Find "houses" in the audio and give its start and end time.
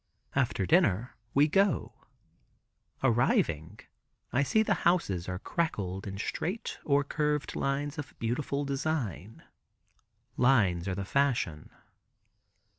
4.81-5.29